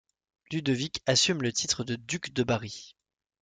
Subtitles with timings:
[0.51, 2.95] Ludovic assume le titre de duc de Bari.